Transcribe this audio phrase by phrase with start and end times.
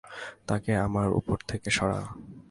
[0.47, 2.01] তাকে আমার উপর থেকে সরা!